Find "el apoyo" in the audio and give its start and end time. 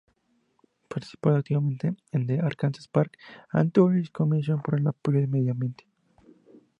4.79-5.19